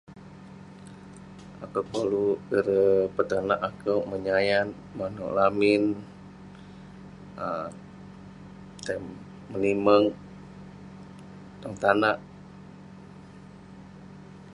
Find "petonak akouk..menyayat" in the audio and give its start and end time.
3.15-4.69